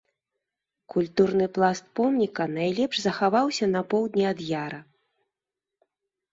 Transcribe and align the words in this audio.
Культурны 0.93 1.45
пласт 1.57 1.85
помніка 1.99 2.43
найлепш 2.57 2.95
захаваўся 3.05 3.65
на 3.77 3.81
поўдні 3.95 4.23
ад 4.33 4.39
яра. 4.65 4.85